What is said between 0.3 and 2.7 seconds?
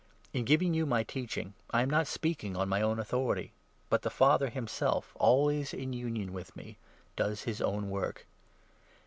In giving you my teach ing I am not speaking on